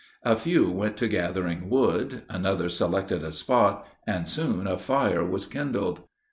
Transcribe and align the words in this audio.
A 0.23 0.35
few 0.35 0.71
went 0.71 0.97
to 0.97 1.07
gathering 1.07 1.69
wood; 1.69 2.23
another 2.27 2.69
selected 2.69 3.23
a 3.23 3.31
spot, 3.31 3.85
and 4.07 4.27
soon 4.27 4.65
a 4.65 4.79
fire 4.79 5.23
was 5.23 5.45
kindled. 5.45 6.01